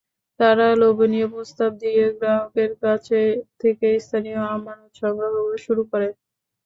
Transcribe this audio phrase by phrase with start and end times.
[0.39, 3.05] তারা লোভনীয় প্রস্তাব দিয়ে গ্রাহকের কাছ
[3.61, 5.33] থেকে স্থায়ী আমানত সংগ্রহ
[5.65, 6.07] শুরু করে।